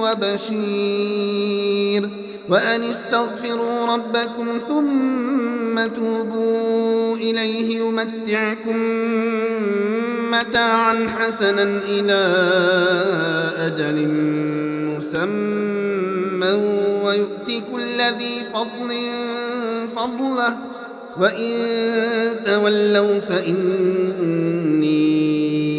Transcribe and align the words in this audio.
وبشير. 0.00 2.02
وأن 2.48 2.84
استغفروا 2.84 3.94
ربكم 3.94 4.46
ثم 4.68 5.86
توبوا 5.86 7.16
إليه 7.16 7.80
يمتعكم 7.80 8.76
متاعا 10.32 11.08
حسنا 11.18 11.62
إلى 11.88 12.20
أجل 13.58 14.08
مسمى. 14.88 16.52
ويؤتي 17.04 17.62
كل 17.72 17.98
ذي 18.18 18.34
فضل 18.54 18.90
فضله. 19.96 20.56
وإن 21.20 21.52
تولوا 22.46 23.20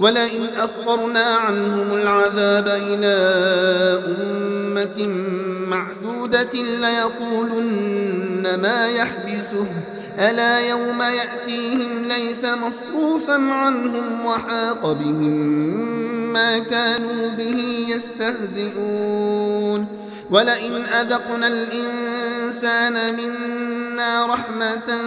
ولئن 0.00 0.46
أخرنا 0.56 1.24
عنهم 1.24 1.92
العذاب 1.92 2.68
إلى 2.68 3.16
أمة 4.06 5.06
معدودة 5.68 6.52
ليقولن 6.80 8.58
ما 8.62 8.86
يحبسه. 8.86 9.66
ألا 10.18 10.68
يوم 10.68 11.02
يأتيهم 11.02 12.04
ليس 12.04 12.44
مصروفا 12.44 13.34
عنهم 13.34 14.26
وحاق 14.26 14.92
بهم 14.92 16.32
ما 16.32 16.58
كانوا 16.58 17.28
به 17.38 17.86
يستهزئون. 17.88 19.86
ولئن 20.30 20.74
أذقنا 20.74 21.46
الإنسان 21.46 23.16
منا 23.16 24.26
رحمة 24.26 24.98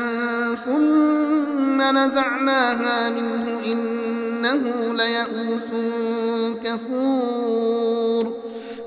ثم 0.66 1.82
نزعناها 1.98 3.10
منه 3.10 3.60
إنه 4.46 4.94
ليئوس 4.94 5.70
كفور. 6.64 8.34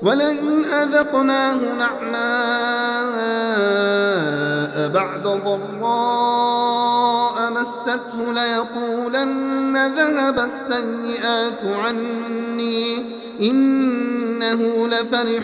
ولئن 0.01 0.65
أذقناه 0.65 1.55
نعماء 1.55 2.17
بعد 4.89 5.23
ضراء 5.45 6.71
مسته 7.51 8.33
ليقولن 8.33 9.95
ذهب 9.95 10.39
السيئات 10.39 11.63
عني 11.83 13.03
إنه 13.41 14.87
لفرح 14.87 15.43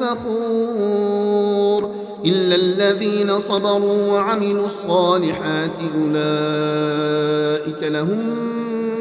فخور. 0.00 1.90
إلا 2.26 2.54
الذين 2.54 3.38
صبروا 3.38 4.12
وعملوا 4.12 4.66
الصالحات 4.66 5.70
أولئك 5.94 7.82
لهم 7.82 8.43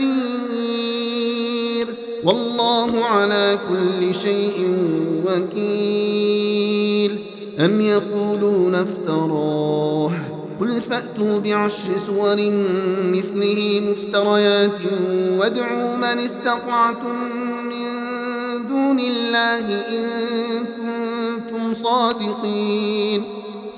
نذير 0.00 1.86
والله 2.24 3.04
على 3.04 3.58
كل 3.68 4.14
شيء 4.14 4.76
وكيل. 5.26 7.18
أم 7.58 7.80
يقولون 7.80 8.74
افتراه. 8.74 10.10
قل 10.60 10.82
فأتوا 10.82 11.38
بعشر 11.38 11.96
سور 12.06 12.36
مثله 13.12 13.82
مفتريات 13.90 14.80
وادعوا 15.38 15.96
من 15.96 16.18
استطعتم 16.18 17.14
من 17.64 17.86
دون 18.68 18.98
الله 18.98 19.82
إن 19.88 20.08
كنتم 20.76 21.74
صادقين. 21.74 23.22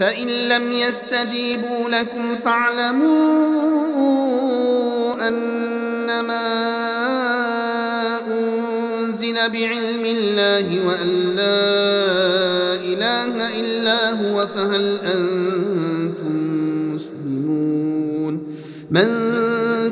فإن 0.00 0.28
لم 0.28 0.72
يستجيبوا 0.72 1.88
لكم 1.88 2.36
فاعلموا 2.44 3.26
أنما 6.20 6.46
أنزل 8.26 9.34
بعلم 9.34 10.04
الله 10.04 10.86
وأن 10.86 11.36
لا 11.36 11.64
إله 12.74 13.60
إلا 13.60 14.10
هو 14.10 14.46
فهل 14.46 14.98
أنتم 15.04 16.34
مسلمون؟ 16.94 18.56
من 18.90 19.06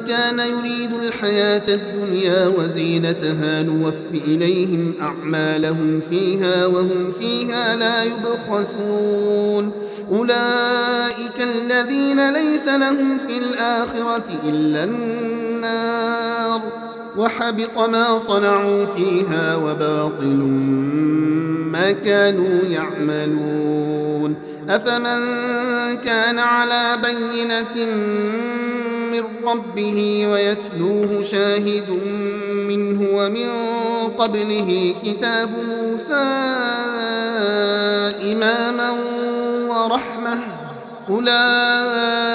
كان 0.09 0.39
يريد 0.39 0.93
الحياة 1.03 1.63
الدنيا 1.69 2.47
وزينتها 2.47 3.63
نوف 3.63 3.95
إليهم 4.27 4.95
أعمالهم 5.01 6.01
فيها 6.11 6.67
وهم 6.67 7.13
فيها 7.21 7.77
لا 7.77 8.05
يبخسون. 8.05 9.73
أولئك 10.13 11.39
الذين 11.41 12.33
ليس 12.33 12.69
لهم 12.69 13.19
في 13.19 13.39
الآخرة 13.39 14.25
إلا 14.49 14.85
النار. 14.85 15.44
وحبط 17.17 17.79
ما 17.79 18.19
صنعوا 18.19 18.87
فيها 18.87 19.57
وباطل 19.57 20.37
ما 21.73 21.91
كانوا 21.91 22.61
يعملون 22.71 24.35
أفمن 24.69 25.21
كان 26.05 26.39
على 26.39 26.99
بينة 27.03 27.87
من 29.13 29.23
ربه 29.47 30.27
ويتلوه 30.33 31.23
شاهد 31.23 31.91
منه 32.69 33.09
ومن 33.13 33.49
قبله 34.19 34.95
كتاب 35.05 35.51
موسى 35.69 36.25
إماما 38.33 38.91
ورحمة 39.69 40.39
أولئك 41.11 42.35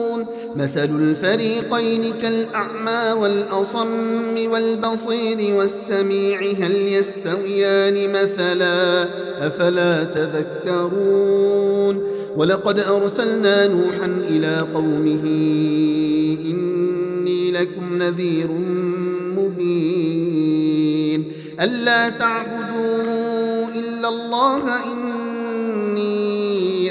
مثل 0.55 0.99
الفريقين 0.99 2.13
كالأعمى 2.21 3.21
والأصم 3.21 4.51
والبصير 4.51 5.55
والسميع 5.55 6.41
هل 6.41 6.75
يستويان 6.75 8.09
مثلا؟ 8.09 9.03
أفلا 9.47 10.03
تذكرون؟ 10.03 12.03
ولقد 12.37 12.79
أرسلنا 12.79 13.67
نوحا 13.67 14.05
إلى 14.05 14.65
قومه 14.73 15.23
إني 16.45 17.51
لكم 17.51 17.97
نذير 17.97 18.47
مبين. 19.37 21.31
ألا 21.61 22.09
تعبدوا 22.09 23.69
إلا 23.75 24.09
الله 24.09 24.91
إني 24.91 25.20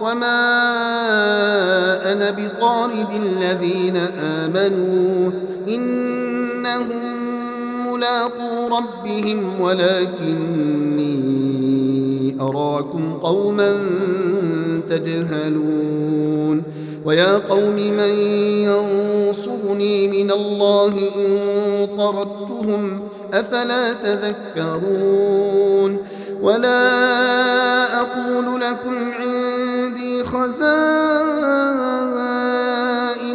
وما 0.00 0.38
أنا 2.12 2.30
بطارد 2.30 3.12
الذين 3.12 3.96
آمنوا 4.22 5.30
إنهم 5.68 6.98
ملاقو 7.86 8.76
ربهم 8.78 9.60
ولكني 9.60 11.18
أراكم 12.40 13.14
قوما 13.14 13.76
تجهلون 14.90 16.62
ويا 17.04 17.38
قوم 17.38 17.74
من 17.74 18.10
ينصرني 18.64 20.08
من 20.08 20.30
الله 20.30 20.94
إن 21.16 21.38
طردتهم 21.98 23.00
أفلا 23.32 23.92
تذكرون 23.92 25.98
ولا 26.42 28.00
أقول 28.00 28.60
لكم 28.60 29.12
عندي 29.12 29.57
خزائن 30.28 30.68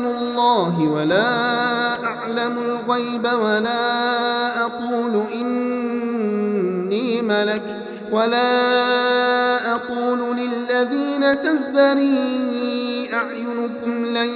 الله 0.06 0.80
ولا 0.80 2.04
أعلم 2.06 2.58
الغيب 2.58 3.26
ولا 3.42 4.62
أقول 4.66 5.24
إني 5.36 7.22
ملك 7.22 7.64
ولا 8.12 9.76
أقول 9.76 10.38
للذين 10.38 11.42
تزدري 11.42 13.10
أعينكم 13.14 14.06
لن 14.06 14.30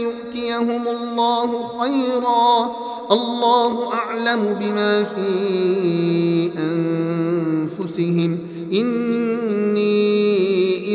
يؤتيهم 0.00 0.88
الله 0.88 1.68
خيرا 1.80 2.76
الله 3.10 3.92
أعلم 3.94 4.56
بما 4.60 5.04
في 5.04 5.30
أنفسهم 6.58 8.38
إني 8.72 9.53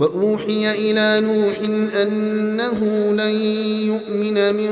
وأوحي 0.00 0.70
إلى 0.70 1.26
نوح 1.26 1.58
أنه 2.02 2.78
لن 3.12 3.34
يؤمن 3.86 4.54
من 4.54 4.70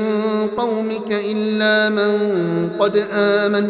قومك 0.57 1.11
إلا 1.11 1.89
من 1.89 2.69
قد 2.79 3.03
آمن. 3.13 3.69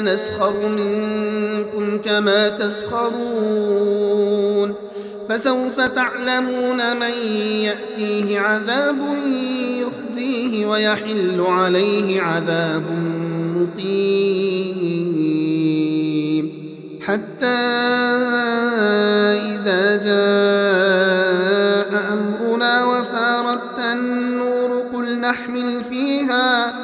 نسخر 0.00 0.68
منكم 0.68 1.98
كما 1.98 2.48
تسخرون. 2.48 3.94
فسوف 5.28 5.80
تعلمون 5.80 6.96
من 6.96 7.14
يأتيه 7.40 8.40
عذاب 8.40 8.96
يخزيه 9.80 10.66
ويحل 10.66 11.40
عليه 11.40 12.22
عذاب 12.22 12.82
مقيم. 13.56 14.94
حتى 17.06 17.46
إذا 19.54 19.96
جاء 19.96 21.92
أمرنا 22.12 22.84
وفارت 22.84 23.78
النور 23.92 24.70
قل 24.94 25.20
نحمل 25.20 25.84
فيها 25.84 26.83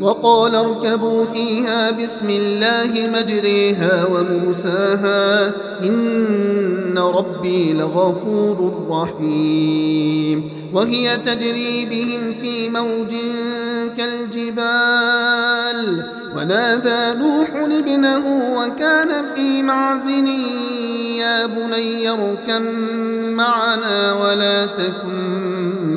وقال 0.00 0.54
اركبوا 0.54 1.24
فيها 1.24 1.90
بسم 1.90 2.30
الله 2.30 3.10
مجريها 3.18 4.06
وموساها 4.06 5.52
إن 5.82 6.98
ربي 6.98 7.72
لغفور 7.72 8.86
رحيم 8.90 10.50
وهي 10.74 11.16
تجري 11.16 11.84
بهم 11.84 12.34
في 12.40 12.68
موج 12.68 13.14
كالجبال 13.96 15.80
ونادى 16.36 17.18
نوح 17.18 17.48
ابنه 17.54 18.56
وكان 18.58 19.08
في 19.34 19.62
معزن 19.62 20.26
يا 21.16 21.46
بني 21.46 22.08
اركم 22.08 22.62
معنا 23.36 24.12
ولا 24.14 24.66
تكن 24.66 25.40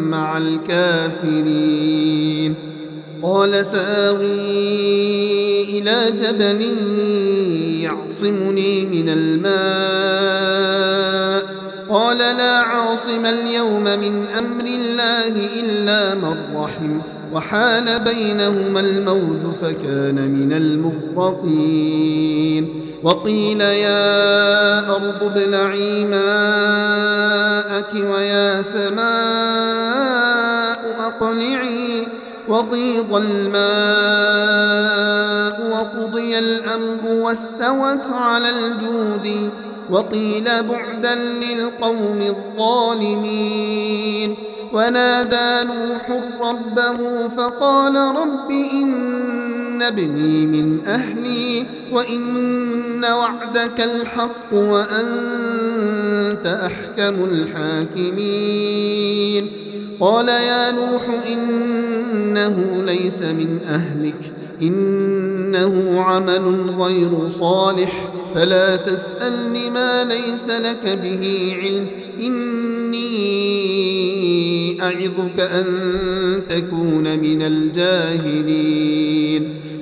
مع 0.09 0.37
الكافرين 0.37 2.12
قال 3.23 3.65
ساوي 3.65 4.83
إلى 5.63 6.11
جبل 6.11 6.61
يعصمني 7.81 8.85
من 8.85 9.09
الماء. 9.09 9.53
قال 11.89 12.17
لا 12.17 12.57
عاصم 12.57 13.25
اليوم 13.25 13.83
من 13.83 14.27
أمر 14.37 14.65
الله 14.65 15.49
إلا 15.59 16.15
من 16.15 16.35
رحم. 16.55 17.01
وحال 17.33 17.99
بينهما 17.99 18.79
الموج 18.79 19.53
فكان 19.61 20.15
من 20.15 20.53
المغرقين. 20.53 22.03
وقيل 23.03 23.61
يا 23.61 24.89
أرض 24.89 25.23
ابلعي 25.23 26.05
ماءك 26.05 27.93
ويا 27.93 28.61
سماء 28.61 29.03
أقلعي. 30.99 32.07
وغيض 32.47 33.15
الماء 33.15 34.43
وقضي 35.71 36.39
الأمر 36.39 37.05
واستوت 37.05 38.05
على 38.13 38.49
الجود 38.49 39.51
وقيل 39.89 40.43
بعدا 40.63 41.15
للقوم 41.15 42.21
الظالمين 42.61 44.35
ونادى 44.73 45.67
نوح 45.67 46.21
ربه 46.41 47.27
فقال 47.27 47.95
رب 47.95 48.51
إن 48.51 49.81
ابني 49.81 50.45
من 50.45 50.87
أهلي 50.87 51.65
وإن 51.91 53.05
وعدك 53.05 53.81
الحق 53.81 54.53
وأنت 54.53 56.45
أحكم 56.45 57.23
الحاكمين 57.23 58.83
قال 59.99 60.29
يا 60.29 60.71
نوح 60.71 61.01
إنه 61.27 62.83
ليس 62.85 63.21
من 63.21 63.59
أهلك 63.67 64.33
إنه 64.61 66.01
عمل 66.01 66.69
غير 66.79 67.29
صالح 67.29 68.09
فلا 68.35 68.75
تسألني 68.75 69.69
ما 69.69 70.03
ليس 70.03 70.49
لك 70.49 70.99
به 71.03 71.55
علم 71.61 71.87
إني 72.19 73.03
أعظك 74.81 75.39
أن 75.39 75.65
تكون 76.49 77.19
من 77.19 77.41
الجاهلين. 77.41 79.03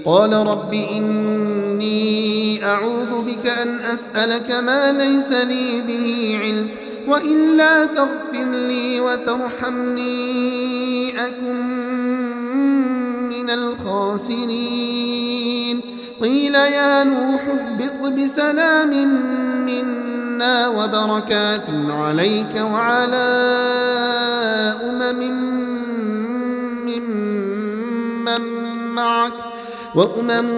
قال 0.06 0.34
رب 0.34 0.74
إني 0.74 2.66
أعوذ 2.66 3.22
بك 3.22 3.48
أن 3.48 3.80
أسألك 3.80 4.52
ما 4.52 4.92
ليس 4.92 5.32
لي 5.32 5.82
به 5.88 6.40
علم 6.44 6.68
وإلا 7.08 7.86
تغفر 7.86 8.44
لي 8.52 9.00
وترحمني 9.00 10.12
أكن 11.28 11.56
من 13.30 13.50
الخاسرين. 13.50 15.02
قيل 16.22 16.56
يا 16.56 17.04
نوح 17.04 17.42
اهبط 17.48 18.14
بسلام 18.14 18.90
منا 19.66 20.68
وبركات 20.68 21.68
عليك 21.90 22.56
وعلى 22.56 23.28
أمم 24.84 25.22
ممن 26.86 28.42
معك 28.96 29.34
وأمم 29.96 30.50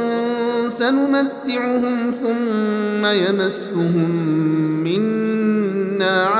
سنمتعهم 0.70 2.12
ثم 2.12 3.06
يمسهم 3.06 4.12
منا 4.84 5.03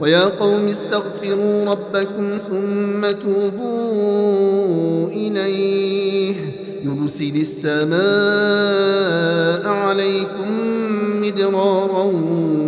ويا 0.00 0.24
قوم 0.24 0.68
استغفروا 0.68 1.64
ربكم 1.64 2.38
ثم 2.48 3.10
توبوا 3.10 5.08
إليه. 5.08 6.34
يرسل 6.84 7.36
السماء 7.36 7.90
عليكم 9.68 10.50
مدرارا 11.20 12.04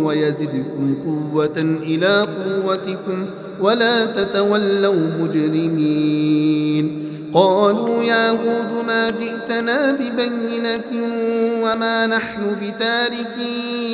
ويزدكم 0.03 0.95
قوة 1.05 1.57
إلى 1.83 2.21
قوتكم 2.21 3.25
ولا 3.61 4.05
تتولوا 4.05 5.09
مجرمين. 5.21 7.03
قالوا 7.33 8.03
يا 8.03 8.29
هود 8.29 8.85
ما 8.87 9.09
جئتنا 9.09 9.91
ببينة 9.91 10.91
وما 11.63 12.07
نحن 12.07 12.55
بتاركي 12.61 13.93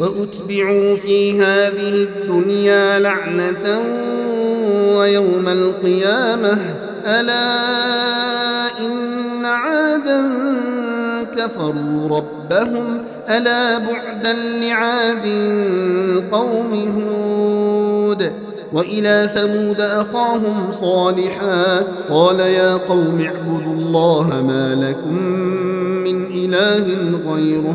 وأتبعوا 0.00 0.96
في 0.96 1.40
هذه 1.42 2.08
الدنيا 2.08 2.98
لعنة 2.98 3.80
ويوم 4.96 5.48
القيامة. 5.48 6.58
ألا 7.06 7.58
إن 8.80 9.44
عادا 9.44 10.22
كفروا 11.36 12.08
ربهم. 12.08 13.04
ألا 13.28 13.78
بعدا 13.78 14.32
لعاد 14.32 15.26
قوم 16.32 16.72
هود. 16.96 18.32
وإلى 18.72 19.30
ثمود 19.34 19.80
أخاهم 19.80 20.72
صالحا. 20.72 21.82
قال 22.10 22.40
يا 22.40 22.72
قوم 22.74 23.20
اعبدوا 23.24 23.72
الله 23.72 24.42
ما 24.48 24.74
لكم 24.74 25.22
من 26.04 26.26
إله 26.26 26.96
غيره. 27.32 27.74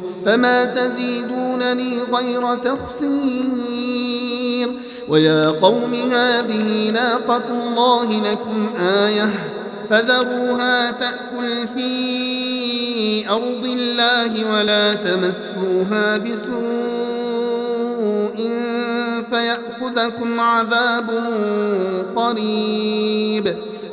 فما 0.25 0.65
تزيدونني 0.65 1.99
غير 2.13 2.55
تخسير. 2.55 4.21
ويا 5.09 5.49
قوم 5.49 5.93
هذه 5.93 6.89
ناقة 6.89 7.43
الله 7.51 8.31
لكم 8.31 8.69
آية 8.79 9.29
فذروها 9.89 10.91
تأكل 10.91 11.67
في 11.75 13.29
أرض 13.29 13.65
الله 13.65 14.51
ولا 14.53 14.93
تمسوها 14.93 16.17
بسوء 16.17 16.61
فيأخذكم 19.31 20.39
عذاب 20.39 21.09
قريب. 22.15 23.57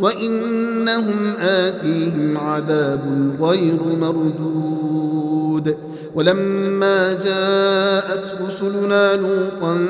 وإنهم 0.00 1.32
آتيهم 1.40 2.38
عذاب 2.38 3.36
غير 3.40 3.80
مردود. 4.00 5.76
ولما 6.14 7.12
جاءت 7.12 8.34
رسلنا 8.46 9.16
لوطا 9.16 9.86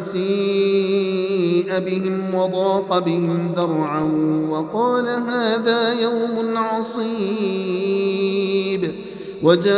سيء 0.00 1.78
بهم 1.78 2.34
وضاق 2.34 2.98
بهم 2.98 3.52
ذرعا 3.56 4.02
وقال 4.50 5.08
هذا 5.08 5.92
يوم 5.92 6.56
عصيب. 6.56 7.08
وجاءه 9.42 9.72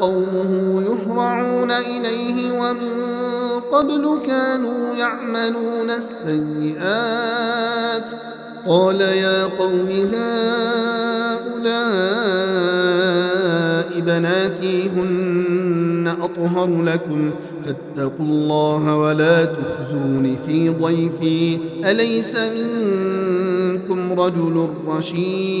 قومه 0.00 0.82
يهرعون 0.82 1.70
إليه 1.70 2.52
ومن 2.52 3.10
قبل 3.72 4.18
كانوا 4.26 4.96
يعملون 4.96 5.90
السيئات. 5.90 7.30
قال 8.66 9.00
يا 9.00 9.44
قوم 9.44 9.88
هؤلاء 9.90 10.30
بناتي 14.00 14.88
هن 14.88 16.16
أطهر 16.22 16.82
لكم. 16.82 17.30
فاتقوا 17.64 18.26
الله 18.26 18.96
ولا 18.96 19.44
تخزون 19.44 20.36
في 20.46 20.68
ضيفي. 20.68 21.58
أليس 21.84 22.36
منكم 22.36 24.20
رجل 24.20 24.68
رشيد؟ 24.86 25.60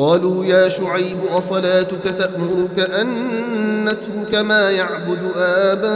قالوا 0.00 0.44
يا 0.44 0.68
شعيب 0.68 1.18
أصلاتك 1.30 2.02
تأمرك 2.02 2.78
أن 2.90 3.08
نترك 3.84 4.34
ما 4.34 4.70
يعبد 4.70 5.30
آباؤنا 5.36 5.90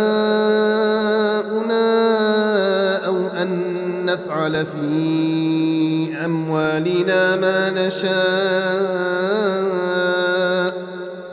أو 3.06 3.16
أن 3.42 3.48
نفعل 4.04 4.66
في 4.66 6.24
أموالنا 6.24 7.36
ما 7.36 7.70
نشاء 7.70 8.14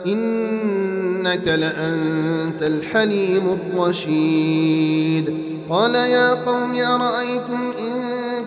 إنك 0.06 1.48
لأنت 1.48 2.62
الحليم 2.62 3.58
الرشيد. 3.58 5.36
قال 5.70 5.94
يا 5.94 6.30
قوم 6.30 6.74
أرأيتم 6.74 7.72
إن 7.78 7.92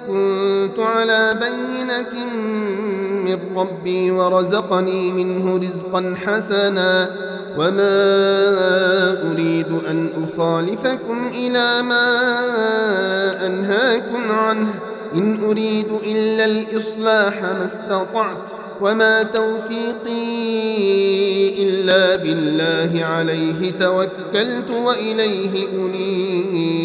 كنت 0.07 0.79
على 0.79 1.33
بينة 1.33 2.25
من 3.25 3.39
ربي 3.55 4.11
ورزقني 4.11 5.11
منه 5.11 5.57
رزقا 5.57 6.15
حسنا 6.25 7.09
وما 7.57 9.31
أريد 9.31 9.67
أن 9.89 10.09
أخالفكم 10.23 11.27
إلى 11.33 11.81
ما 11.81 12.05
أنهاكم 13.45 14.31
عنه. 14.31 14.73
إن 15.15 15.43
أريد 15.43 15.91
إلا 16.05 16.45
الإصلاح 16.45 17.41
ما 17.41 17.65
استطعت 17.65 18.37
وما 18.81 19.23
توفيقي 19.23 20.23
إلا 21.63 22.15
بالله 22.15 23.05
عليه 23.05 23.71
توكلت 23.71 24.71
وإليه 24.71 25.67
أنيب. 25.73 26.84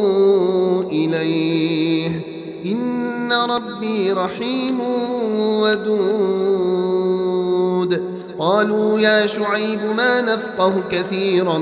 إليه. 0.91 2.21
إن 2.65 3.33
ربي 3.33 4.11
رحيم 4.11 4.79
ودود. 5.61 6.71
قالوا 8.39 8.99
يا 8.99 9.25
شعيب 9.25 9.79
ما 9.97 10.21
نفقه 10.21 10.73
كثيرا 10.91 11.57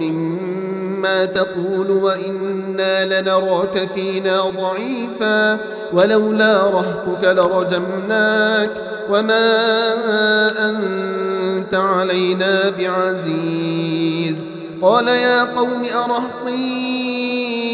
مما 0.00 1.24
تقول 1.24 1.90
وإنا 1.90 3.20
لنراك 3.20 3.88
فينا 3.94 4.40
ضعيفا. 4.40 5.58
ولولا 5.92 6.70
رهتك 6.70 7.24
لرجمناك. 7.24 8.70
وما 9.10 9.60
أنت 10.70 11.74
علينا 11.74 12.70
بعزيز. 12.78 14.44
قال 14.82 15.08
يا 15.08 15.44
قوم 15.44 15.84
أرهطي 15.94 17.73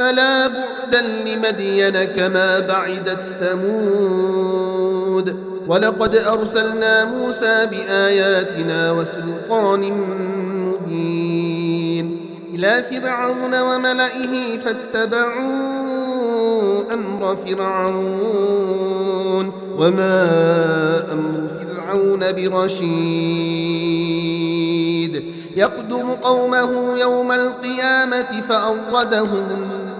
ألا 0.00 0.46
بعدا 0.46 1.00
لمدين 1.00 2.04
كما 2.04 2.60
بعدت 2.60 3.20
ثمود 3.40 4.68
ولقد 5.68 6.16
أرسلنا 6.16 7.04
موسى 7.04 7.66
بآياتنا 7.70 8.92
وسلطان 8.92 9.92
مبين 10.56 12.20
إلى 12.54 12.84
فرعون 12.90 13.60
وملئه 13.60 14.58
فاتبعوا 14.58 15.98
أمر 16.92 17.36
فرعون 17.46 18.48
وما 19.78 20.28
أمر 21.12 21.48
فرعون 21.58 22.20
برشيد 22.32 23.78
يقدم 25.56 26.10
قومه 26.10 26.98
يوم 26.98 27.32
القيامة 27.32 28.42
فأوردهم 28.48 29.87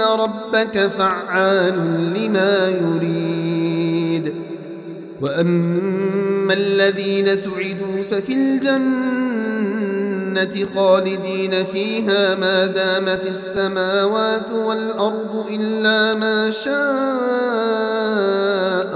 ربك 0.00 0.90
فعال 0.98 1.74
لما 2.14 2.68
يريد 2.68 4.34
وأما 5.22 6.52
الذين 6.52 7.36
سعدوا 7.36 8.02
ففي 8.10 8.32
الجنة 8.32 9.56
خالدين 10.74 11.64
فيها 11.64 12.34
ما 12.34 12.66
دامت 12.66 13.26
السماوات 13.26 14.50
والأرض 14.52 15.46
إلا 15.50 16.14
ما 16.14 16.50
شاء 16.50 16.76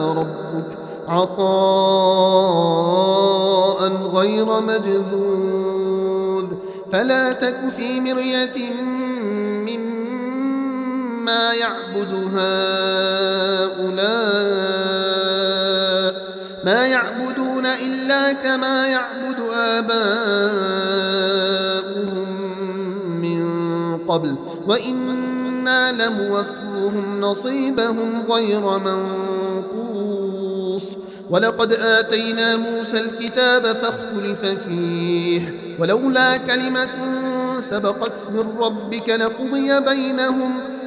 ربك 0.01 0.67
عطاء 1.09 2.61
غير 4.15 4.61
مجذوذ 4.61 6.47
فلا 6.93 7.33
تك 7.33 7.57
في 7.77 8.01
مرية 8.01 8.73
مما 11.21 11.53
يعبد 11.53 12.15
هؤلاء 12.15 12.61
ما 16.65 16.87
يعبدون 16.87 17.67
إلا 17.67 18.33
كما 18.33 18.87
يعبد 18.87 19.41
آباؤهم 19.55 19.91
من 23.21 23.49
قبل 24.09 24.35
وإنا 24.67 25.93
لموفوهم 25.93 27.21
نصيبهم 27.21 28.23
غير 28.31 28.79
منقوص 28.79 30.17
ولقد 31.31 31.73
آتينا 31.73 32.57
موسى 32.57 33.01
الكتاب 33.01 33.63
فاختلف 33.63 34.45
فيه 34.45 35.55
ولولا 35.79 36.37
كلمة 36.37 36.89
سبقت 37.61 38.13
من 38.33 38.55
ربك 38.61 39.09
لقضي 39.09 39.81
بينهم 39.81 40.70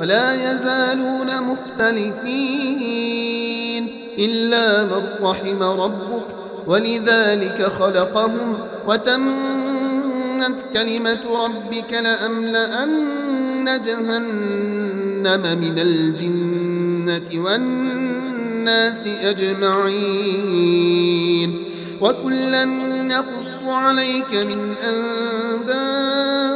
ولا 0.00 0.52
يزالون 0.52 1.42
مختلفين 1.42 3.16
إلا 4.18 4.84
من 4.84 5.02
رحم 5.22 5.62
ربك 5.62 6.24
ولذلك 6.66 7.62
خلقهم 7.62 8.58
وتمت 8.86 10.64
كلمة 10.74 11.44
ربك 11.44 11.92
لأملأن 11.92 13.64
جهنم 13.84 15.42
من 15.60 15.78
الجنة 15.78 17.44
والناس 17.44 19.06
أجمعين 19.06 20.56
وكلا 22.00 22.64
نقص 22.64 23.64
عليك 23.64 24.34
من 24.34 24.74
أنباء 24.84 26.55